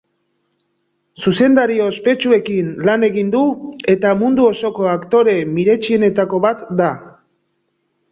Zuzendari 1.25 1.75
ospetsuekin 1.87 2.71
lan 2.89 3.05
egin 3.07 3.29
du 3.35 3.41
eta 3.95 4.13
mundu 4.23 4.47
osoko 4.53 4.87
aktore 4.95 5.37
miretsienetako 5.51 6.41
bat 6.47 6.65
da. 6.81 6.89